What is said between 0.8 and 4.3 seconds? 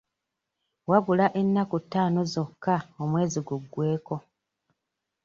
Wabula ennaku ttaano zokka omwezi guggweko.